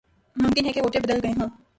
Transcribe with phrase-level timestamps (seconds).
[0.35, 1.49] ممکن ہے کہ ووٹر بدل گئے ہوں۔